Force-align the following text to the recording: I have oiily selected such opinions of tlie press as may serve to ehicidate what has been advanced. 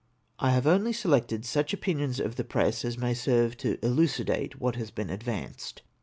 I 0.39 0.49
have 0.49 0.63
oiily 0.63 0.95
selected 0.95 1.45
such 1.45 1.73
opinions 1.75 2.19
of 2.19 2.33
tlie 2.33 2.49
press 2.49 2.83
as 2.83 2.97
may 2.97 3.13
serve 3.13 3.55
to 3.57 3.77
ehicidate 3.83 4.53
what 4.53 4.75
has 4.77 4.89
been 4.89 5.11
advanced. 5.11 5.83